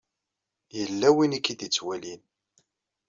[0.77, 2.21] Yella win i k-id-ittwalin.